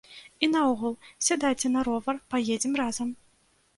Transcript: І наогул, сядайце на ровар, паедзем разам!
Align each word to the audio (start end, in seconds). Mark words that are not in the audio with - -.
І 0.45 0.47
наогул, 0.53 0.95
сядайце 1.27 1.67
на 1.75 1.81
ровар, 1.91 2.15
паедзем 2.33 2.73
разам! 2.83 3.09